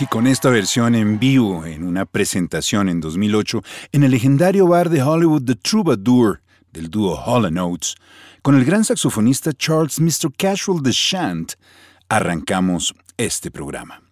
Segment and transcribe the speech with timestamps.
[0.00, 4.90] Y con esta versión en vivo, en una presentación en 2008, en el legendario bar
[4.90, 7.96] de Hollywood The Troubadour, del dúo Hall Notes,
[8.42, 10.30] con el gran saxofonista Charles Mr.
[10.36, 11.52] Casual de Shant,
[12.08, 14.07] arrancamos este programa.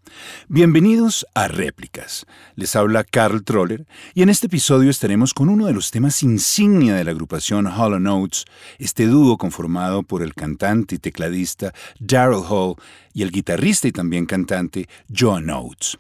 [0.49, 2.27] Bienvenidos a Réplicas.
[2.55, 6.95] Les habla Carl Troller y en este episodio estaremos con uno de los temas insignia
[6.95, 8.45] de la agrupación Hollow Notes,
[8.79, 12.77] este dúo conformado por el cantante y tecladista Daryl Hall
[13.13, 15.99] y el guitarrista y también cantante John Oates.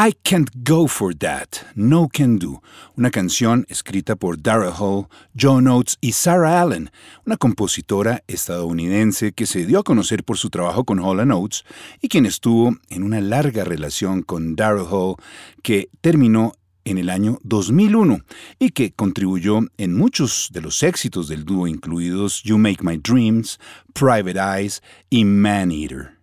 [0.00, 2.62] I Can't Go For That, No Can Do,
[2.96, 6.92] una canción escrita por Dara Hall, John Oates y Sarah Allen,
[7.26, 11.64] una compositora estadounidense que se dio a conocer por su trabajo con Hall Oates
[12.00, 15.16] y quien estuvo en una larga relación con Daryl Hall
[15.64, 16.52] que terminó
[16.84, 18.20] en el año 2001
[18.60, 23.58] y que contribuyó en muchos de los éxitos del dúo incluidos You Make My Dreams,
[23.94, 26.17] Private Eyes y Man Eater.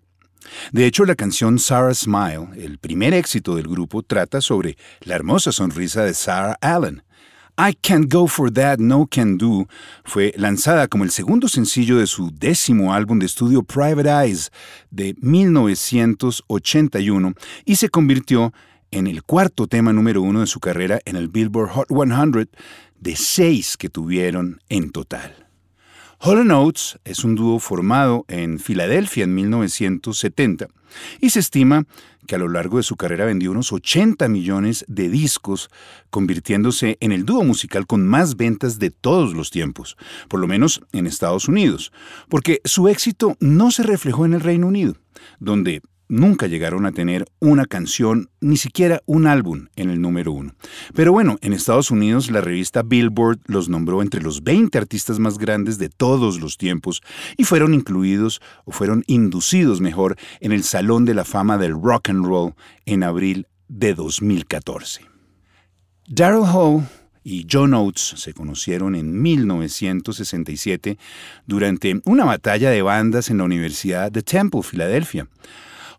[0.71, 5.51] De hecho, la canción Sarah Smile, el primer éxito del grupo, trata sobre la hermosa
[5.51, 7.03] sonrisa de Sarah Allen.
[7.57, 9.69] I Can't Go For That, No Can Do
[10.03, 14.51] fue lanzada como el segundo sencillo de su décimo álbum de estudio Private Eyes
[14.91, 17.33] de 1981
[17.63, 18.51] y se convirtió
[18.91, 22.49] en el cuarto tema número uno de su carrera en el Billboard Hot 100
[22.99, 25.44] de seis que tuvieron en total.
[26.19, 30.67] Hollow Notes es un dúo formado en Filadelfia en 1970
[31.19, 31.85] y se estima
[32.25, 35.69] que a lo largo de su carrera vendió unos 80 millones de discos,
[36.09, 40.81] convirtiéndose en el dúo musical con más ventas de todos los tiempos, por lo menos
[40.91, 41.91] en Estados Unidos,
[42.29, 44.95] porque su éxito no se reflejó en el Reino Unido,
[45.39, 50.55] donde nunca llegaron a tener una canción, ni siquiera un álbum en el número uno.
[50.93, 55.37] Pero bueno, en Estados Unidos la revista Billboard los nombró entre los 20 artistas más
[55.37, 57.01] grandes de todos los tiempos
[57.37, 62.09] y fueron incluidos o fueron inducidos mejor en el Salón de la Fama del Rock
[62.09, 62.53] and Roll
[62.85, 65.01] en abril de 2014.
[66.07, 66.83] Daryl Hall
[67.23, 70.99] y John Oates se conocieron en 1967
[71.47, 75.27] durante una batalla de bandas en la Universidad de Temple, Filadelfia.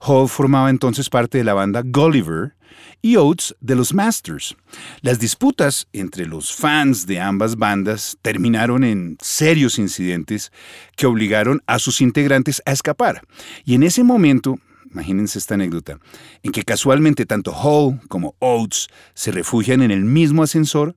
[0.00, 2.54] Hall formaba entonces parte de la banda Gulliver
[3.02, 4.56] y Oates de los Masters.
[5.00, 10.52] Las disputas entre los fans de ambas bandas terminaron en serios incidentes
[10.96, 13.22] que obligaron a sus integrantes a escapar.
[13.64, 14.58] Y en ese momento,
[14.90, 15.98] imagínense esta anécdota,
[16.42, 20.96] en que casualmente tanto Hall como Oates se refugian en el mismo ascensor,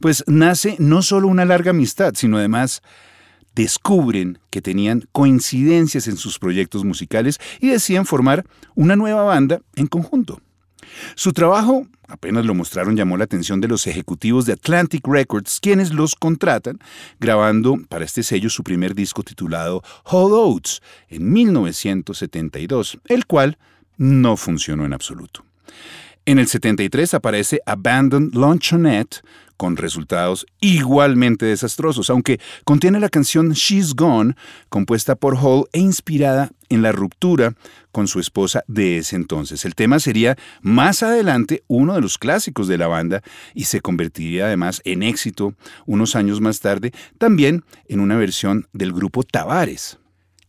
[0.00, 2.82] pues nace no solo una larga amistad, sino además
[3.58, 8.46] descubren que tenían coincidencias en sus proyectos musicales y deciden formar
[8.76, 10.40] una nueva banda en conjunto.
[11.16, 15.92] Su trabajo, apenas lo mostraron, llamó la atención de los ejecutivos de Atlantic Records, quienes
[15.92, 16.78] los contratan,
[17.18, 23.58] grabando para este sello su primer disco titulado Hall Oates en 1972, el cual
[23.96, 25.44] no funcionó en absoluto.
[26.28, 29.22] En el 73 aparece Abandoned Luncheonette
[29.56, 34.34] con resultados igualmente desastrosos, aunque contiene la canción She's Gone,
[34.68, 37.54] compuesta por Hall e inspirada en la ruptura
[37.92, 39.64] con su esposa de ese entonces.
[39.64, 43.22] El tema sería más adelante uno de los clásicos de la banda
[43.54, 45.54] y se convertiría además en éxito
[45.86, 49.98] unos años más tarde, también en una versión del grupo Tavares.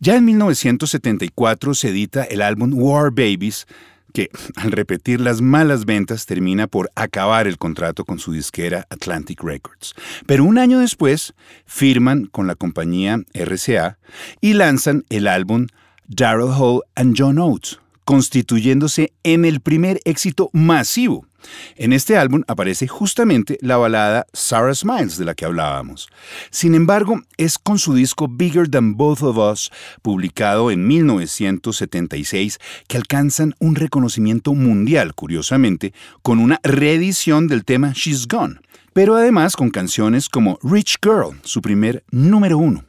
[0.02, 3.66] Ya en 1974 se edita el álbum War Babies,
[4.14, 9.44] que al repetir las malas ventas termina por acabar el contrato con su disquera Atlantic
[9.44, 9.94] Records.
[10.26, 11.34] Pero un año después
[11.66, 13.98] firman con la compañía RCA
[14.42, 15.68] y lanzan el álbum
[16.08, 21.28] Daryl Hall and John Oates, constituyéndose en el primer éxito masivo
[21.76, 26.10] en este álbum aparece justamente la balada Sarah Smiles de la que hablábamos.
[26.50, 32.98] Sin embargo, es con su disco Bigger Than Both of Us, publicado en 1976, que
[32.98, 38.60] alcanzan un reconocimiento mundial, curiosamente, con una reedición del tema She's Gone,
[38.92, 42.86] pero además con canciones como Rich Girl, su primer número uno.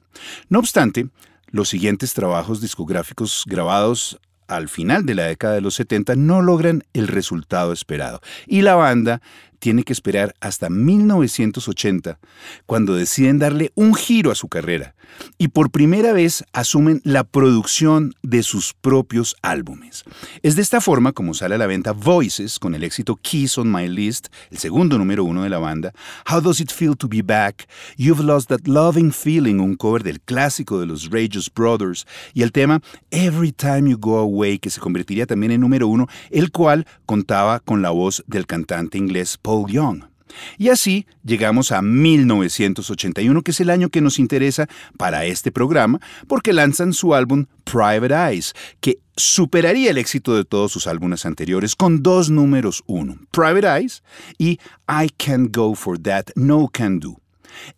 [0.49, 1.09] No obstante,
[1.51, 4.19] los siguientes trabajos discográficos grabados
[4.51, 8.21] al final de la década de los 70 no logran el resultado esperado.
[8.47, 9.23] Y la banda
[9.61, 12.19] tiene que esperar hasta 1980,
[12.67, 14.95] cuando deciden darle un giro a su carrera
[15.39, 20.05] y por primera vez asumen la producción de sus propios álbumes.
[20.43, 23.71] Es de esta forma como sale a la venta Voices con el éxito Keys on
[23.71, 25.93] My List, el segundo número uno de la banda,
[26.31, 30.21] How Does It Feel to Be Back, You've Lost That Loving Feeling, un cover del
[30.21, 34.81] clásico de los Rageous Brothers, y el tema Every Time You Go Away, que se
[34.81, 39.71] convertiría también en número uno, el cual contaba con la voz del cantante inglés Paul
[39.71, 40.10] Young.
[40.59, 46.01] Y así llegamos a 1981, que es el año que nos interesa para este programa,
[46.29, 51.77] porque lanzan su álbum Private Eyes, que superaría el éxito de todos sus álbumes anteriores
[51.77, 54.03] con dos números uno, Private Eyes
[54.39, 54.59] y
[54.89, 57.21] I Can't Go For That, No Can Do.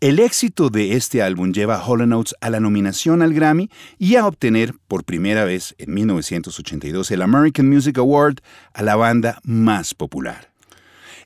[0.00, 4.16] El éxito de este álbum lleva a Hall Notes a la nominación al Grammy y
[4.16, 8.37] a obtener por primera vez en 1982 el American Music Award
[8.75, 10.51] a la banda más popular.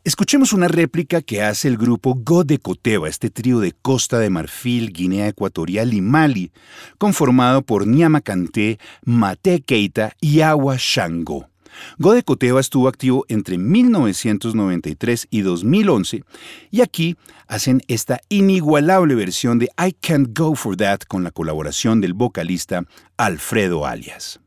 [0.07, 4.31] Escuchemos una réplica que hace el grupo Go de Coteva, este trío de Costa de
[4.31, 6.53] Marfil, Guinea Ecuatorial y Mali,
[6.97, 11.49] conformado por Nyama Kanté, Mate Keita y Agua Shango.
[11.99, 16.23] Gode Coteva estuvo activo entre 1993 y 2011
[16.71, 17.17] y aquí
[17.49, 22.85] hacen esta inigualable versión de I Can't Go For That con la colaboración del vocalista
[23.17, 24.39] Alfredo Alias.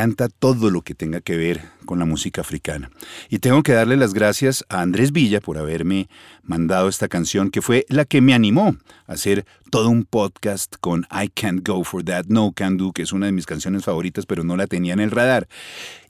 [0.00, 2.90] Encanta todo lo que tenga que ver con la música africana.
[3.28, 6.08] Y tengo que darle las gracias a Andrés Villa por haberme
[6.42, 11.06] mandado esta canción, que fue la que me animó a hacer todo un podcast con
[11.12, 14.24] I Can't Go For That, No Can Do, que es una de mis canciones favoritas,
[14.24, 15.48] pero no la tenía en el radar.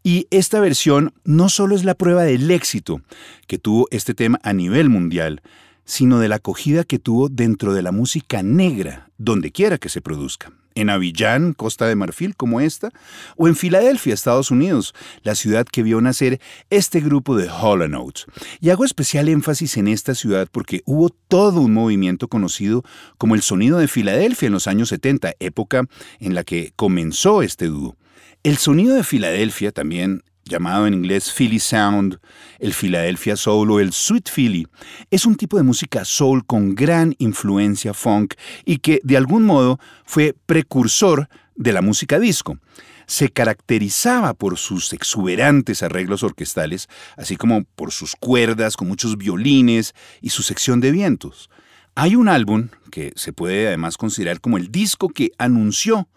[0.04, 3.02] Y esta versión no solo es la prueba del éxito
[3.48, 5.42] que tuvo este tema a nivel mundial,
[5.84, 10.00] sino de la acogida que tuvo dentro de la música negra, donde quiera que se
[10.00, 12.90] produzca en Avillán, Costa de Marfil, como esta,
[13.36, 17.48] o en Filadelfia, Estados Unidos, la ciudad que vio nacer este grupo de
[17.88, 18.26] Notes.
[18.60, 22.84] Y hago especial énfasis en esta ciudad porque hubo todo un movimiento conocido
[23.18, 25.84] como el sonido de Filadelfia en los años 70, época
[26.18, 27.96] en la que comenzó este dúo.
[28.42, 32.18] El sonido de Filadelfia también llamado en inglés Philly Sound,
[32.58, 34.66] el Philadelphia Soul o el Sweet Philly,
[35.10, 38.34] es un tipo de música soul con gran influencia funk
[38.64, 42.58] y que de algún modo fue precursor de la música disco.
[43.06, 49.94] Se caracterizaba por sus exuberantes arreglos orquestales, así como por sus cuerdas con muchos violines
[50.20, 51.48] y su sección de vientos.
[51.94, 56.08] Hay un álbum que se puede además considerar como el disco que anunció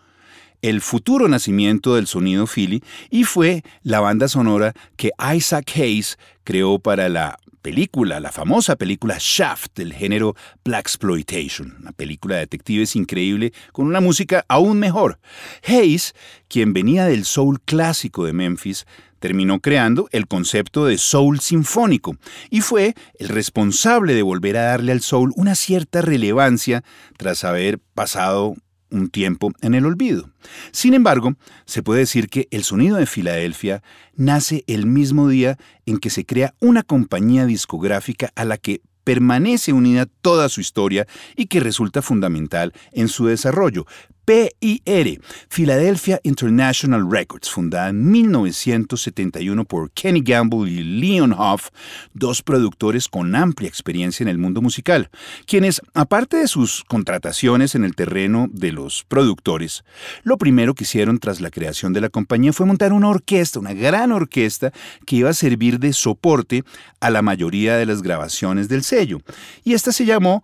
[0.63, 6.79] el futuro nacimiento del sonido Philly y fue la banda sonora que Isaac Hayes creó
[6.79, 12.95] para la película, la famosa película Shaft del género Black Exploitation, una película de detectives
[12.95, 15.19] increíble con una música aún mejor.
[15.65, 16.15] Hayes,
[16.47, 18.85] quien venía del soul clásico de Memphis,
[19.19, 22.17] terminó creando el concepto de soul sinfónico
[22.49, 26.83] y fue el responsable de volver a darle al soul una cierta relevancia
[27.17, 28.55] tras haber pasado
[28.93, 30.29] un tiempo en el olvido.
[30.71, 33.83] Sin embargo, se puede decir que el sonido de Filadelfia
[34.15, 39.73] nace el mismo día en que se crea una compañía discográfica a la que permanece
[39.73, 43.85] unida toda su historia y que resulta fundamental en su desarrollo,
[44.25, 51.69] PIR, Philadelphia International Records, fundada en 1971 por Kenny Gamble y Leon Hoff,
[52.13, 55.09] dos productores con amplia experiencia en el mundo musical,
[55.45, 59.83] quienes, aparte de sus contrataciones en el terreno de los productores,
[60.23, 63.73] lo primero que hicieron tras la creación de la compañía fue montar una orquesta, una
[63.73, 64.71] gran orquesta
[65.05, 66.63] que iba a servir de soporte
[66.99, 69.19] a la mayoría de las grabaciones del sello.
[69.63, 70.43] Y esta se llamó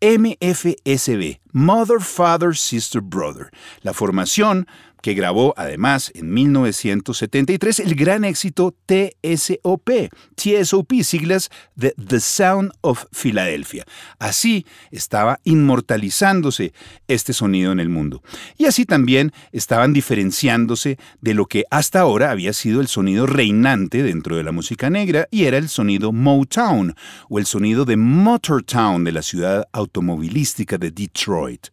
[0.00, 3.50] MFSB, Mother, Father, Sister, Brother.
[3.82, 4.66] La formación
[5.00, 9.90] que grabó además en 1973 el gran éxito TSOP,
[10.34, 13.84] TSOP, siglas de The Sound of Philadelphia.
[14.18, 16.72] Así estaba inmortalizándose
[17.06, 18.22] este sonido en el mundo.
[18.56, 24.02] Y así también estaban diferenciándose de lo que hasta ahora había sido el sonido reinante
[24.02, 26.94] dentro de la música negra y era el sonido Motown
[27.28, 31.68] o el sonido de Motortown de la ciudad automovilística de Detroit.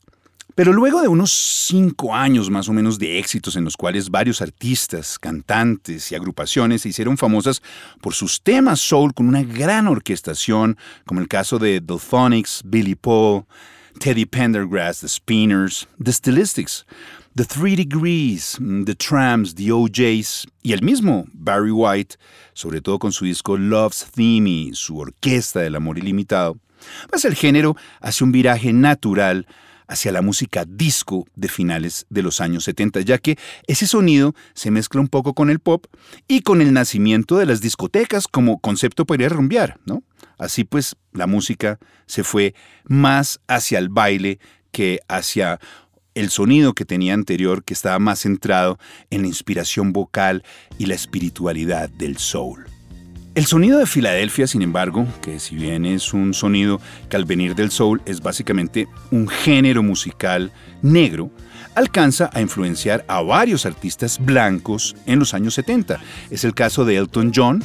[0.56, 4.42] Pero luego de unos cinco años más o menos de éxitos en los cuales varios
[4.42, 7.62] artistas, cantantes y agrupaciones se hicieron famosas
[8.00, 11.96] por sus temas soul con una gran orquestación, como el caso de The
[12.64, 13.44] Billy Paul,
[14.00, 16.86] Teddy Pendergrass, The Spinners, The Stylistics,
[17.36, 22.16] The Three Degrees, The Trams, The OJs y el mismo Barry White,
[22.54, 26.58] sobre todo con su disco Love's Theme y su orquesta del amor ilimitado,
[27.10, 29.46] pues el género hace un viraje natural
[29.88, 34.72] hacia la música disco de finales de los años 70, ya que ese sonido se
[34.72, 35.86] mezcla un poco con el pop
[36.28, 40.04] y con el nacimiento de las discotecas como concepto para ir a rumbear, ¿no?
[40.38, 44.40] Así pues, la música se fue más hacia el baile
[44.72, 45.60] que hacia
[46.14, 50.44] el sonido que tenía anterior, que estaba más centrado en la inspiración vocal
[50.78, 52.75] y la espiritualidad del soul.
[53.36, 57.54] El sonido de Filadelfia, sin embargo, que si bien es un sonido que al venir
[57.54, 61.30] del soul es básicamente un género musical negro,
[61.76, 66.00] alcanza a influenciar a varios artistas blancos en los años 70.
[66.30, 67.62] Es el caso de Elton John,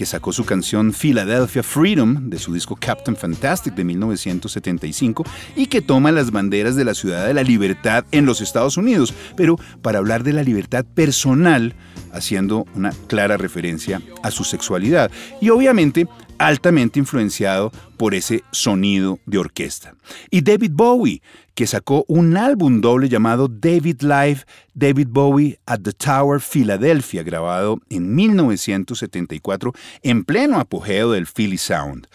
[0.00, 5.82] que sacó su canción Philadelphia Freedom de su disco Captain Fantastic de 1975 y que
[5.82, 9.98] toma las banderas de la ciudad de la libertad en los Estados Unidos, pero para
[9.98, 11.74] hablar de la libertad personal,
[12.14, 16.08] haciendo una clara referencia a su sexualidad y obviamente
[16.38, 19.96] altamente influenciado por ese sonido de orquesta.
[20.30, 21.20] Y David Bowie,
[21.60, 27.82] que sacó un álbum doble llamado David Live, David Bowie at the Tower Philadelphia, grabado
[27.90, 32.06] en 1974 en pleno apogeo del Philly Sound.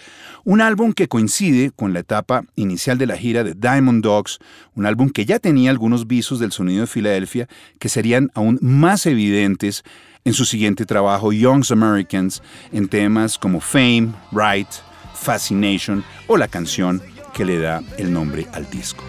[0.46, 4.40] Un álbum que coincide con la etapa inicial de la gira de Diamond Dogs,
[4.74, 9.06] un álbum que ya tenía algunos visos del sonido de Filadelfia que serían aún más
[9.06, 9.84] evidentes
[10.24, 14.70] en su siguiente trabajo Young's Americans en temas como Fame, Right,
[15.14, 17.00] Fascination o la canción
[17.36, 19.04] que le da el nombre al disco.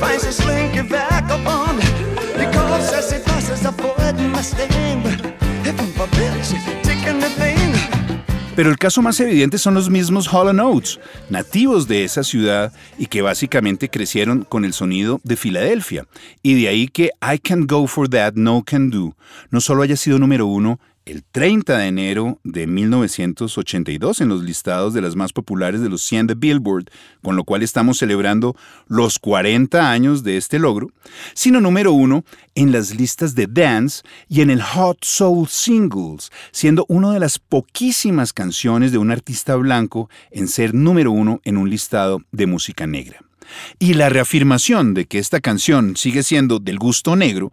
[0.00, 1.80] finds a slinky vagabond.
[2.38, 5.21] He calls as he passes, avoiding my sting.
[8.54, 13.06] Pero el caso más evidente son los mismos Hall Oates, nativos de esa ciudad y
[13.06, 16.06] que básicamente crecieron con el sonido de Filadelfia.
[16.42, 19.16] Y de ahí que I Can Go For That, No Can Do
[19.50, 24.94] no solo haya sido número uno el 30 de enero de 1982 en los listados
[24.94, 26.86] de las más populares de los 100 de Billboard,
[27.22, 30.90] con lo cual estamos celebrando los 40 años de este logro,
[31.34, 36.84] sino número uno en las listas de dance y en el Hot Soul Singles, siendo
[36.88, 41.68] una de las poquísimas canciones de un artista blanco en ser número uno en un
[41.68, 43.20] listado de música negra.
[43.78, 47.52] Y la reafirmación de que esta canción sigue siendo del gusto negro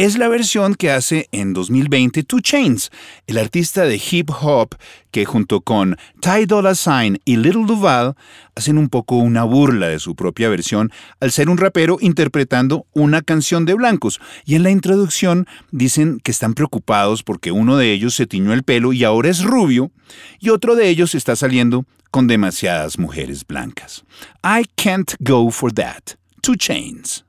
[0.00, 2.90] es la versión que hace en 2020 Two Chains,
[3.26, 4.74] el artista de hip hop
[5.10, 8.14] que junto con Ty Dolla Sign y Little Duval
[8.54, 13.20] hacen un poco una burla de su propia versión al ser un rapero interpretando una
[13.20, 14.22] canción de blancos.
[14.46, 18.62] Y en la introducción dicen que están preocupados porque uno de ellos se tiñó el
[18.62, 19.90] pelo y ahora es rubio
[20.38, 24.02] y otro de ellos está saliendo con demasiadas mujeres blancas.
[24.42, 26.14] I can't go for that.
[26.40, 27.22] Two Chains.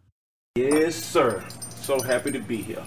[0.55, 1.43] Yes, sir.
[1.81, 2.83] So happy to be here.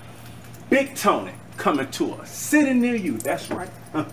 [0.71, 3.19] Big Tony coming to us, sitting near you.
[3.19, 3.69] That's right.
[3.93, 4.05] Huh.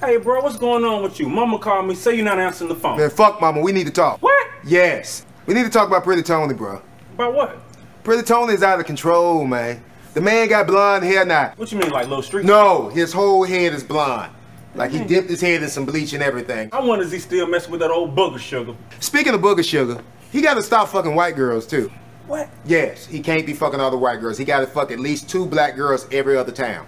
[0.00, 1.28] Hey, bro, what's going on with you?
[1.28, 1.94] Mama called me.
[1.94, 2.98] Say you're not answering the phone.
[2.98, 4.20] Man, fuck mama, we need to talk.
[4.20, 4.48] What?
[4.64, 5.24] Yes.
[5.46, 6.82] We need to talk about Pretty Tony, bro.
[7.14, 7.56] About what?
[8.02, 9.82] Pretty Tony is out of control, man.
[10.14, 11.52] The man got blonde hair now.
[11.56, 12.44] What you mean, like Lil Street?
[12.44, 14.32] No, his whole head is blonde.
[14.74, 16.70] Like he dipped his head in some bleach and everything.
[16.72, 18.74] I wonder is he still messing with that old booger sugar?
[18.98, 21.92] Speaking of booger sugar, he gotta stop fucking white girls too.
[22.26, 22.48] What?
[22.64, 24.38] Yes, he can't be fucking other white girls.
[24.38, 26.86] He gotta fuck at least two black girls every other town.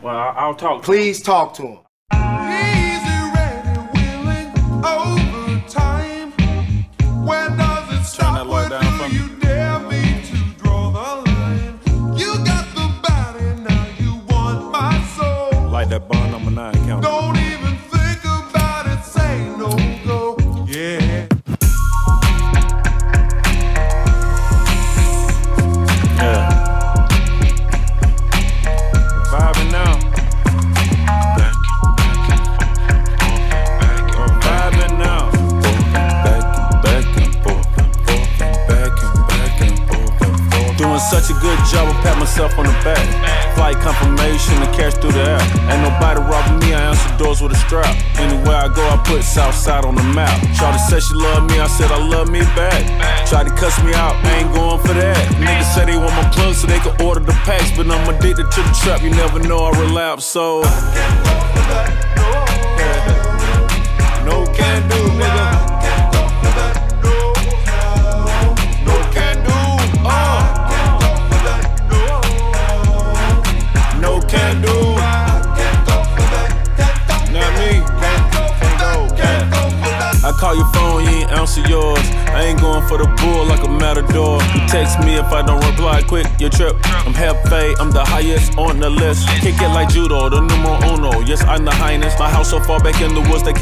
[0.00, 0.70] Well, I- I'll talk.
[0.70, 0.82] to him.
[0.82, 1.78] Please talk to him.
[2.12, 4.52] Easy, ready, willing,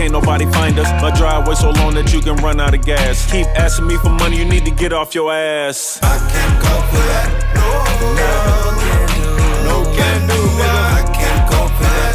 [0.06, 0.86] can't nobody find us.
[1.02, 3.28] My driveway so long that you can run out of gas.
[3.30, 5.98] Keep asking me for money, you need to get off your ass.
[6.02, 7.28] I can't go for that.
[7.56, 7.66] No,
[8.14, 8.30] no,
[8.70, 9.26] can do.
[9.66, 10.78] No can do, nigga.
[10.94, 12.14] I can't go for that.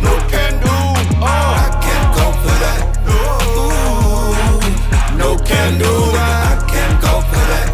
[0.00, 0.72] No can do.
[1.20, 2.80] I can't go for that.
[5.18, 7.68] No can do, I can't go for that.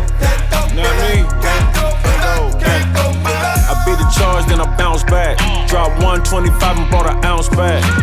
[0.75, 1.15] Not me.
[3.71, 5.39] I beat the charge, then I bounce back.
[5.69, 8.00] Drop 125 and brought an ounce back.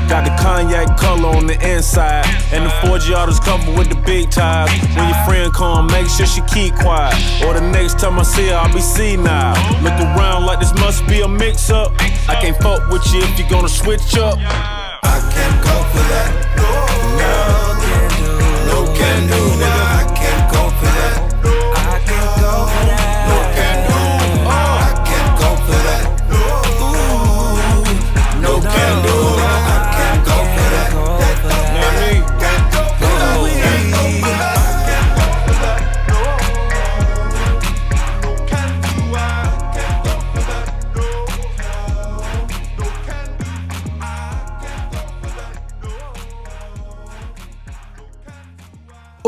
[0.47, 2.25] Cognac color on the inside.
[2.53, 4.71] And the 4G autos covered with the big ties.
[4.95, 7.13] When your friend come, make sure she keep quiet.
[7.43, 9.57] Or the next time I see her, I'll be senile.
[9.83, 11.91] Look around like this must be a mix up.
[12.29, 14.39] I can't fuck with you if you gonna switch up.
[14.39, 16.31] I can't go for that.
[16.55, 17.91] No, do.
[17.91, 18.06] No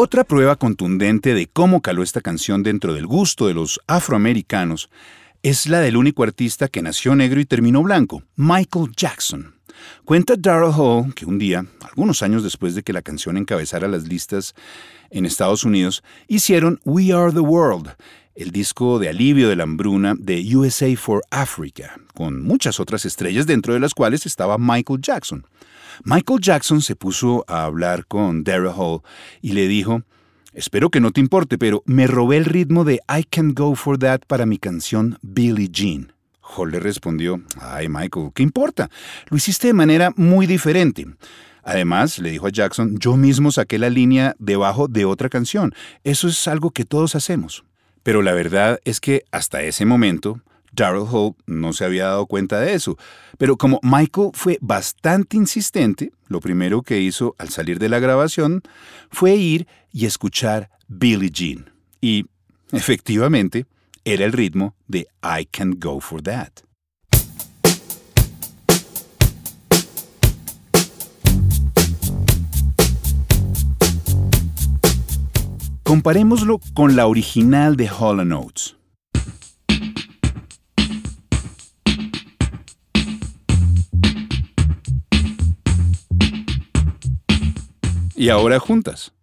[0.01, 4.89] Otra prueba contundente de cómo caló esta canción dentro del gusto de los afroamericanos
[5.43, 9.55] es la del único artista que nació negro y terminó blanco, Michael Jackson.
[10.05, 14.07] Cuenta Daryl Hall que un día, algunos años después de que la canción encabezara las
[14.07, 14.55] listas
[15.09, 17.89] en Estados Unidos, hicieron We Are the World,
[18.35, 23.47] el disco de alivio de la hambruna de USA for Africa, con muchas otras estrellas
[23.47, 25.45] dentro de las cuales estaba Michael Jackson.
[26.03, 29.01] Michael Jackson se puso a hablar con Daryl Hall
[29.41, 30.03] y le dijo,
[30.53, 33.97] Espero que no te importe, pero me robé el ritmo de I Can Go For
[33.97, 36.13] That para mi canción Billie Jean.
[36.41, 38.89] Hall le respondió, ay Michael, ¿qué importa?
[39.29, 41.05] Lo hiciste de manera muy diferente.
[41.63, 45.73] Además, le dijo a Jackson, yo mismo saqué la línea debajo de otra canción.
[46.03, 47.63] Eso es algo que todos hacemos.
[48.01, 52.59] Pero la verdad es que hasta ese momento, Daryl Hall no se había dado cuenta
[52.59, 52.97] de eso.
[53.37, 58.61] Pero como Michael fue bastante insistente, lo primero que hizo al salir de la grabación
[59.09, 61.71] fue ir y escuchar Billie Jean.
[62.01, 62.25] Y,
[62.71, 63.65] efectivamente,
[64.05, 66.49] era el ritmo de I Can Go For That.
[75.83, 78.78] Comparémoslo con la original de Hall Notes.
[88.19, 89.13] Y ahora juntas.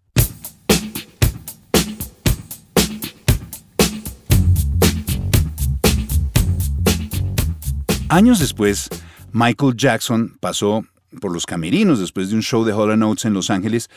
[8.09, 8.89] Años después,
[9.33, 10.83] Michael Jackson pasó
[11.21, 13.91] por los camerinos después de un show de Hall Notes en Los Ángeles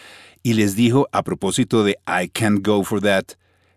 [0.44, 3.24] y les dijo a propósito de I Can't Go For That,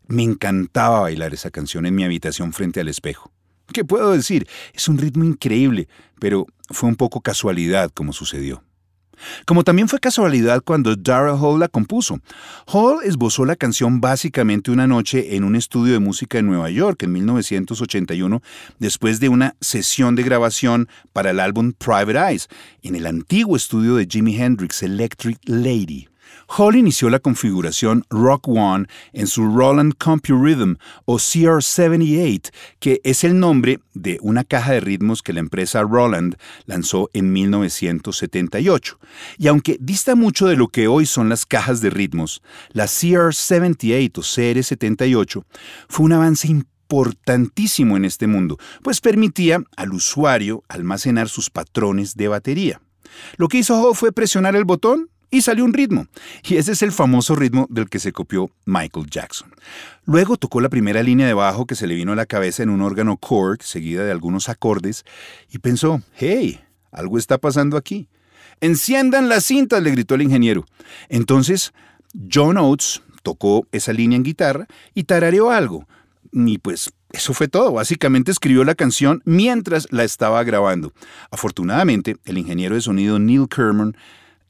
[0.09, 3.31] me encantaba bailar esa canción en mi habitación frente al espejo.
[3.73, 4.49] ¿Qué puedo decir?
[4.75, 5.87] Es un ritmo increíble,
[6.19, 8.65] pero fue un poco casualidad como sucedió.
[9.47, 12.21] Como también fue casualidad cuando Daryl Hall la compuso.
[12.67, 17.03] Hall esbozó la canción básicamente una noche en un estudio de música en Nueva York
[17.03, 18.43] en 1981,
[18.79, 22.49] después de una sesión de grabación para el álbum Private Eyes,
[22.83, 26.12] en el antiguo estudio de Jimi Hendrix, Electric Lady.
[26.49, 33.39] Hall inició la configuración Rock One en su Roland CompuRhythm o CR78, que es el
[33.39, 38.99] nombre de una caja de ritmos que la empresa Roland lanzó en 1978.
[39.39, 44.19] Y aunque dista mucho de lo que hoy son las cajas de ritmos, la CR78
[44.19, 45.45] o CR78
[45.89, 52.29] fue un avance importantísimo en este mundo, pues permitía al usuario almacenar sus patrones de
[52.29, 52.81] batería.
[53.37, 56.07] Lo que hizo Hall fue presionar el botón y salió un ritmo.
[56.45, 59.53] Y ese es el famoso ritmo del que se copió Michael Jackson.
[60.05, 62.69] Luego tocó la primera línea de bajo que se le vino a la cabeza en
[62.69, 65.05] un órgano Korg, seguida de algunos acordes,
[65.51, 66.61] y pensó, hey,
[66.93, 68.09] algo está pasando aquí.
[68.61, 70.67] Enciendan las cintas, le gritó el ingeniero.
[71.09, 71.73] Entonces,
[72.31, 75.89] John Oates tocó esa línea en guitarra y tarareó algo.
[76.31, 77.73] Y pues eso fue todo.
[77.73, 80.93] Básicamente escribió la canción mientras la estaba grabando.
[81.31, 83.97] Afortunadamente, el ingeniero de sonido Neil Kerman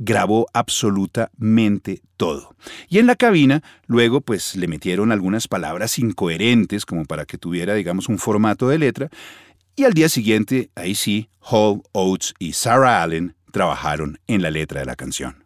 [0.04, 2.54] grabó absolutamente todo.
[2.88, 7.74] Y en la cabina, luego, pues le metieron algunas palabras incoherentes como para que tuviera,
[7.74, 9.08] digamos, un formato de letra.
[9.76, 14.80] Y al día siguiente, ahí sí, Hall, Oates y Sarah Allen trabajaron en la letra
[14.80, 15.44] de la canción.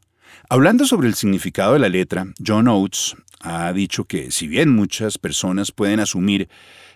[0.49, 5.19] Hablando sobre el significado de la letra, John Oates ha dicho que si bien muchas
[5.19, 6.49] personas pueden asumir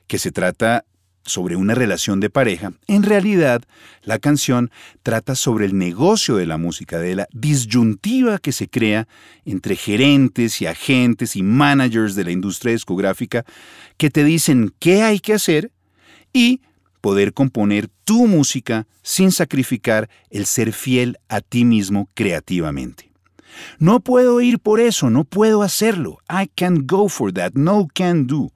[0.07, 0.85] que se trata
[1.31, 3.62] sobre una relación de pareja, en realidad
[4.03, 4.71] la canción
[5.03, 9.09] trata sobre el negocio de la música, de la disyuntiva que se crea
[9.45, 13.45] entre gerentes y agentes y managers de la industria discográfica
[13.97, 15.71] que te dicen qué hay que hacer
[16.33, 16.61] y
[17.01, 23.11] poder componer tu música sin sacrificar el ser fiel a ti mismo creativamente.
[23.79, 26.19] No puedo ir por eso, no puedo hacerlo.
[26.29, 28.53] I can't go for that, no can do.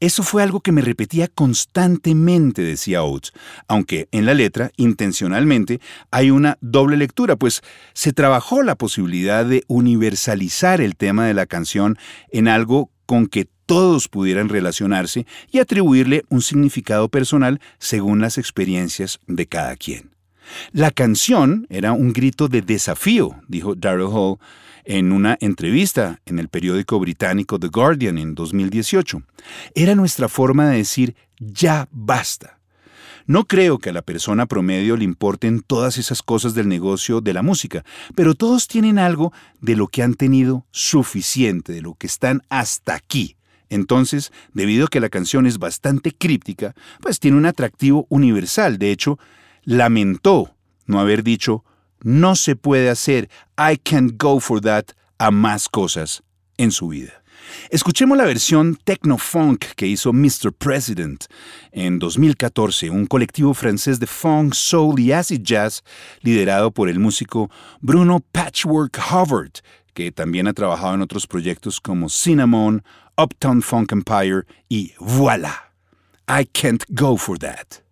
[0.00, 3.32] Eso fue algo que me repetía constantemente, decía Oates,
[3.66, 5.80] aunque en la letra, intencionalmente,
[6.12, 7.62] hay una doble lectura, pues
[7.94, 11.98] se trabajó la posibilidad de universalizar el tema de la canción
[12.30, 19.18] en algo con que todos pudieran relacionarse y atribuirle un significado personal según las experiencias
[19.26, 20.10] de cada quien.
[20.72, 24.38] La canción era un grito de desafío, dijo Daryl Hall,
[24.88, 29.22] en una entrevista en el periódico británico The Guardian en 2018.
[29.74, 32.58] Era nuestra forma de decir ya basta.
[33.26, 37.34] No creo que a la persona promedio le importen todas esas cosas del negocio de
[37.34, 37.84] la música,
[38.14, 39.30] pero todos tienen algo
[39.60, 43.36] de lo que han tenido suficiente, de lo que están hasta aquí.
[43.68, 48.78] Entonces, debido a que la canción es bastante críptica, pues tiene un atractivo universal.
[48.78, 49.18] De hecho,
[49.64, 50.54] lamentó
[50.86, 51.62] no haber dicho
[52.02, 53.28] no se puede hacer
[53.58, 54.86] I can't go for that
[55.18, 56.22] a más cosas
[56.56, 57.22] en su vida.
[57.70, 60.52] Escuchemos la versión techno-funk que hizo Mr.
[60.56, 61.24] President
[61.72, 65.82] en 2014, un colectivo francés de funk, soul y acid jazz
[66.20, 69.52] liderado por el músico Bruno Patchwork Hubbard,
[69.94, 72.82] que también ha trabajado en otros proyectos como Cinnamon,
[73.16, 75.72] Uptown Funk Empire y Voila.
[76.28, 77.87] I can't go for that.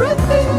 [0.00, 0.51] Everything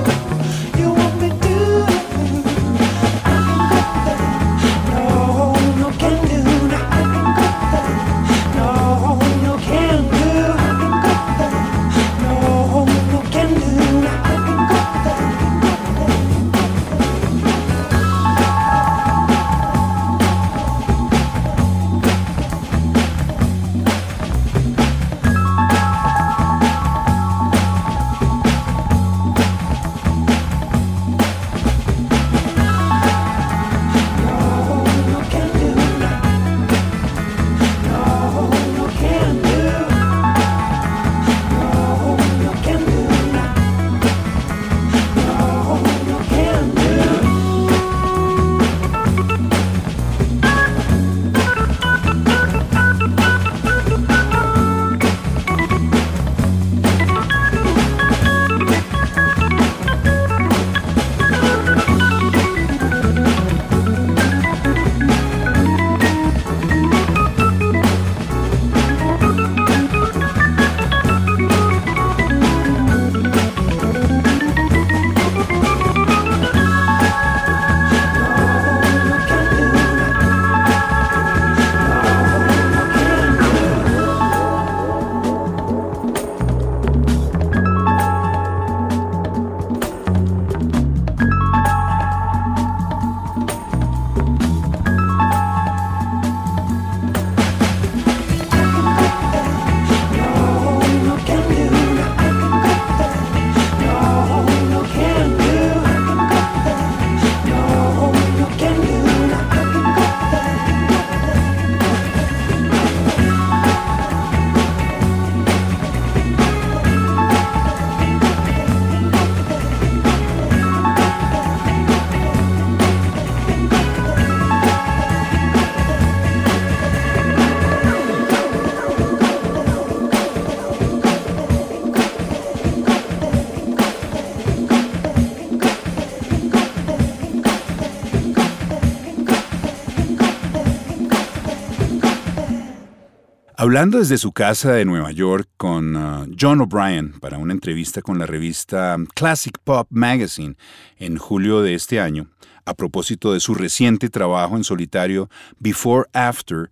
[143.73, 148.19] Hablando desde su casa de Nueva York con uh, John O'Brien para una entrevista con
[148.19, 150.55] la revista Classic Pop Magazine
[150.99, 152.27] en julio de este año,
[152.65, 156.69] a propósito de su reciente trabajo en solitario Before After,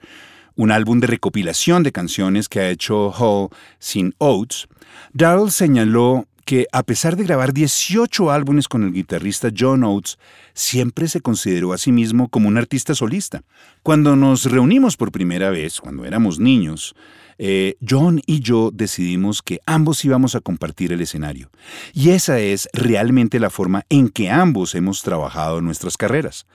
[0.56, 3.49] un álbum de recopilación de canciones que ha hecho Hall
[3.80, 4.68] sin Oates,
[5.12, 10.20] Darrell señaló que a pesar de grabar 18 álbumes con el guitarrista John Oates,
[10.54, 13.43] siempre se consideró a sí mismo como un artista solista.
[13.84, 16.95] Cuando nos reunimos por primera vez, cuando éramos niños,
[17.43, 21.49] eh, John y yo decidimos que ambos íbamos a compartir el escenario.
[21.91, 26.45] Y esa es realmente la forma en que ambos hemos trabajado nuestras carreras.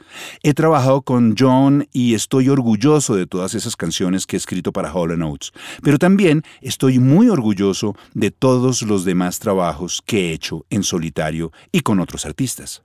[0.45, 4.93] He trabajado con John y estoy orgulloso de todas esas canciones que he escrito para
[4.93, 5.51] Hall Notes,
[5.83, 11.51] pero también estoy muy orgulloso de todos los demás trabajos que he hecho en solitario
[11.73, 12.85] y con otros artistas.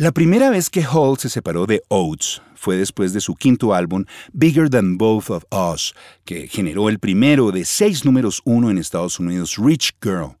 [0.00, 4.04] La primera vez que Hall se separó de Oates fue después de su quinto álbum,
[4.32, 5.92] Bigger Than Both of Us,
[6.24, 10.36] que generó el primero de seis números uno en Estados Unidos, Rich Girl.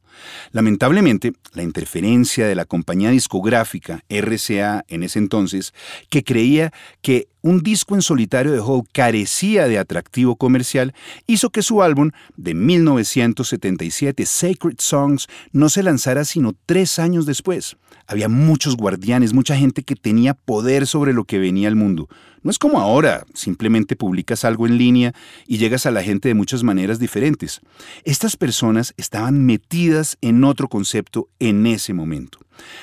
[0.52, 5.74] Lamentablemente, la interferencia de la compañía discográfica RCA en ese entonces,
[6.08, 10.94] que creía que un disco en solitario de Hall carecía de atractivo comercial,
[11.26, 17.78] hizo que su álbum de 1977, Sacred Songs, no se lanzara sino tres años después.
[18.06, 22.08] Había muchos guardianes, mucha gente que tenía poder sobre lo que venía al mundo.
[22.42, 25.14] No es como ahora, simplemente publicas algo en línea
[25.46, 27.60] y llegas a la gente de muchas maneras diferentes.
[28.04, 32.38] Estas personas estaban metidas en otro concepto en ese momento.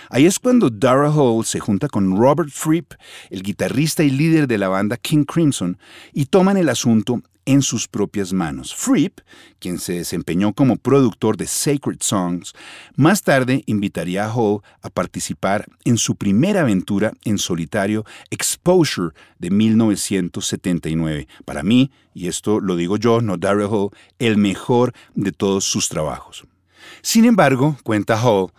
[0.10, 2.94] Ahí es cuando Dara Hall se junta con Robert Fripp,
[3.30, 5.78] el guitarrista y líder de la banda King Crimson,
[6.14, 8.74] y toman el asunto en sus propias manos.
[8.76, 9.20] Fripp,
[9.60, 12.54] quien se desempeñó como productor de Sacred Songs,
[12.96, 19.52] más tarde invitaría a Hall a participar en su primera aventura en solitario, Exposure, de
[19.52, 21.28] 1979.
[21.46, 25.88] Para mí, y esto lo digo yo, no Daryl Hall, el mejor de todos sus
[25.88, 26.46] trabajos.
[27.02, 28.52] Sin embargo, cuenta Hall,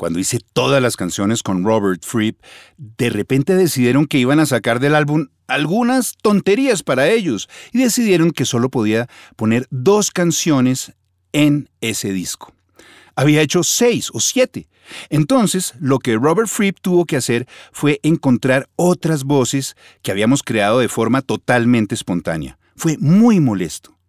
[0.00, 2.40] cuando hice todas las canciones con Robert Fripp,
[2.78, 8.30] de repente decidieron que iban a sacar del álbum algunas tonterías para ellos y decidieron
[8.30, 10.94] que solo podía poner dos canciones
[11.34, 12.54] en ese disco.
[13.14, 14.70] Había hecho seis o siete.
[15.10, 20.78] Entonces, lo que Robert Fripp tuvo que hacer fue encontrar otras voces que habíamos creado
[20.78, 22.58] de forma totalmente espontánea.
[22.74, 23.99] Fue muy molesto.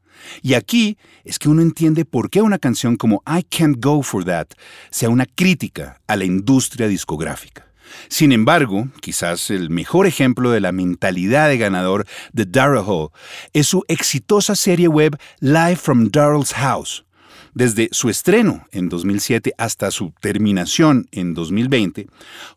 [0.41, 4.23] Y aquí es que uno entiende por qué una canción como I Can't Go For
[4.25, 4.47] That
[4.89, 7.67] sea una crítica a la industria discográfica.
[8.07, 13.09] Sin embargo, quizás el mejor ejemplo de la mentalidad de ganador de Daryl Hall
[13.53, 17.05] es su exitosa serie web Live from Daryl's House.
[17.53, 22.07] Desde su estreno en 2007 hasta su terminación en 2020,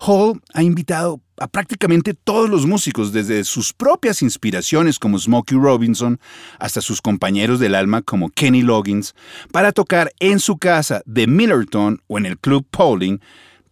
[0.00, 6.20] Hall ha invitado a prácticamente todos los músicos, desde sus propias inspiraciones como Smokey Robinson
[6.60, 9.14] hasta sus compañeros del alma como Kenny Loggins,
[9.50, 13.20] para tocar en su casa de Millerton o en el Club Pauling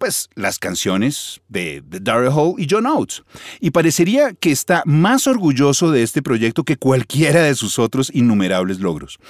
[0.02, 3.22] pues las canciones de, de Daryl Hall y John Oates.
[3.60, 8.80] Y parecería que está más orgulloso de este proyecto que cualquiera de sus otros innumerables
[8.80, 9.20] logros.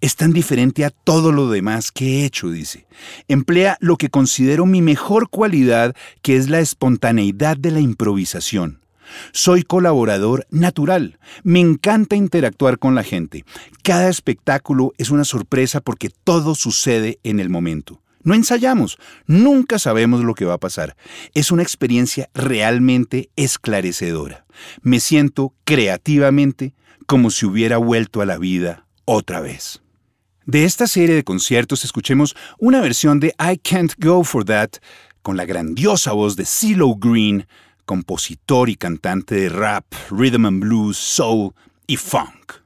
[0.00, 2.86] Es tan diferente a todo lo demás que he hecho, dice.
[3.26, 8.82] Emplea lo que considero mi mejor cualidad, que es la espontaneidad de la improvisación.
[9.32, 11.18] Soy colaborador natural.
[11.42, 13.44] Me encanta interactuar con la gente.
[13.82, 18.00] Cada espectáculo es una sorpresa porque todo sucede en el momento.
[18.22, 20.96] No ensayamos, nunca sabemos lo que va a pasar.
[21.34, 24.44] Es una experiencia realmente esclarecedora.
[24.82, 26.74] Me siento creativamente
[27.06, 29.82] como si hubiera vuelto a la vida otra vez.
[30.46, 34.70] De esta serie de conciertos escuchemos una versión de I Can't Go For That
[35.22, 37.46] con la grandiosa voz de CeeLo Green,
[37.84, 41.52] compositor y cantante de rap, rhythm and blues, soul
[41.86, 42.60] y funk.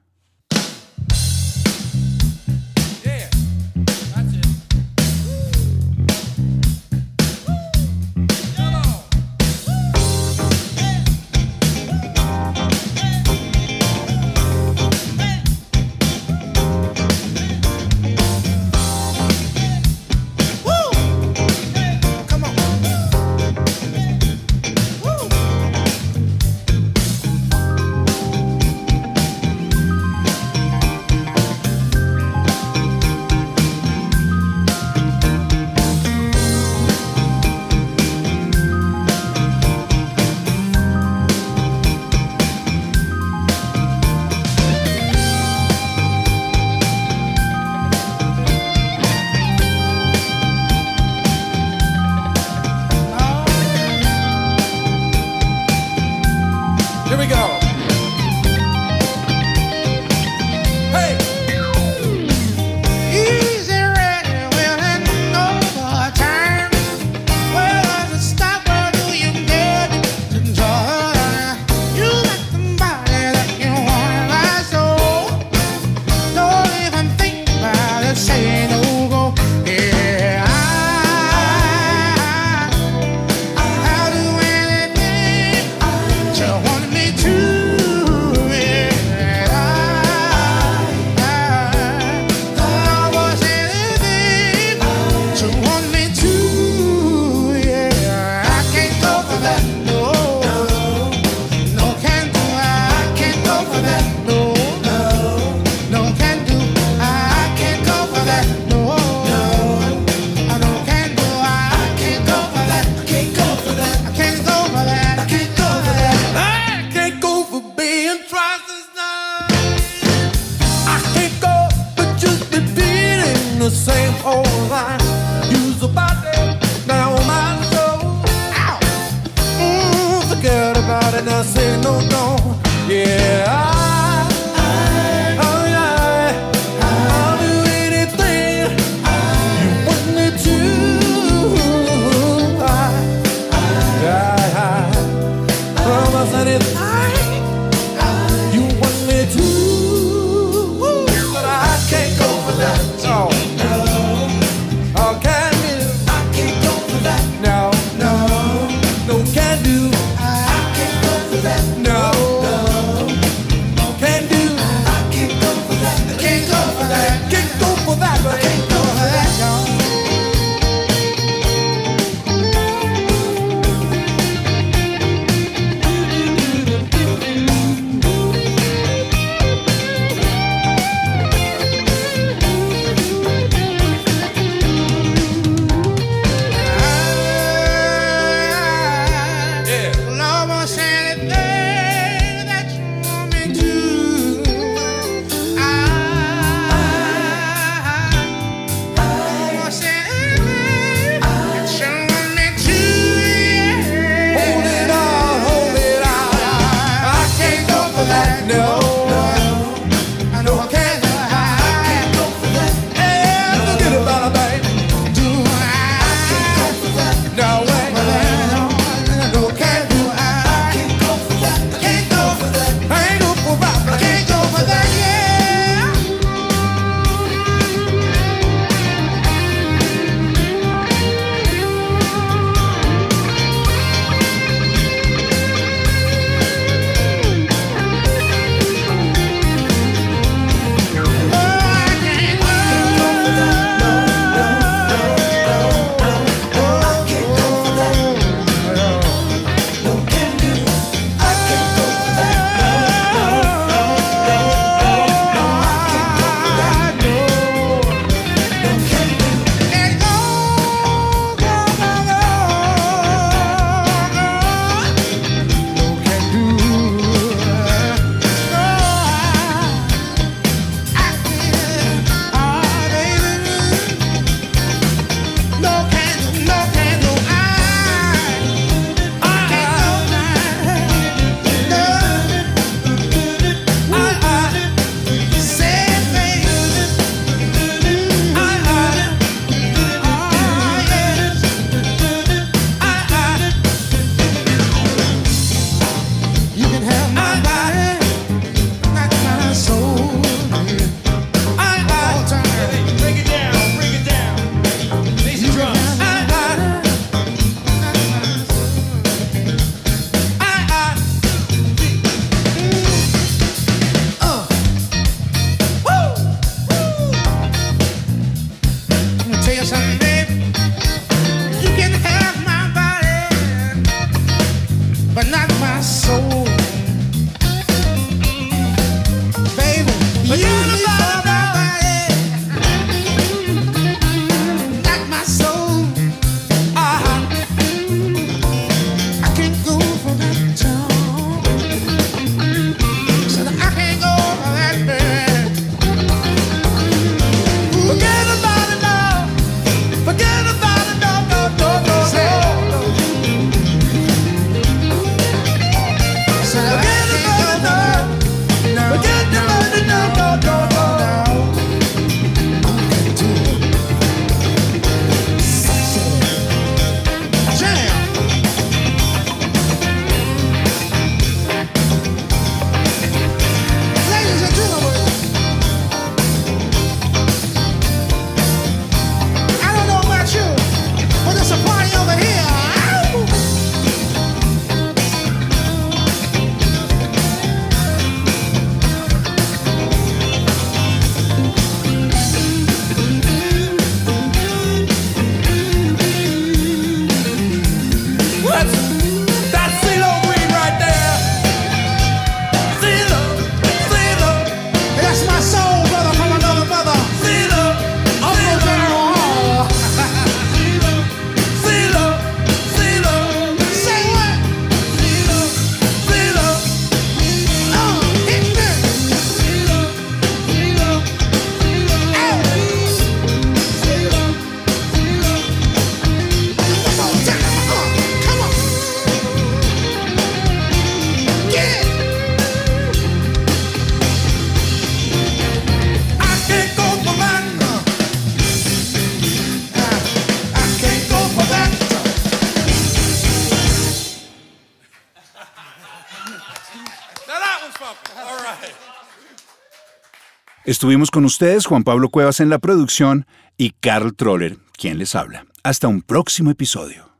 [450.74, 455.46] Estuvimos con ustedes, Juan Pablo Cuevas en la producción y Carl Troller, quien les habla.
[455.62, 457.12] Hasta un próximo episodio.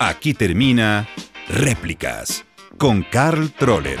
[0.00, 1.08] Aquí termina
[1.46, 2.44] Réplicas
[2.78, 4.00] con Carl Troller,